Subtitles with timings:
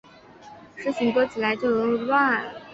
[0.77, 2.55] 事情多起来就容易乱